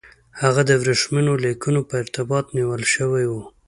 هغه 0.41 0.61
د 0.69 0.71
ورېښمینو 0.81 1.33
لیکونو 1.45 1.79
په 1.89 1.93
ارتباط 2.03 2.45
نیول 2.57 2.83
شوی 2.93 3.25
وو. 3.31 3.43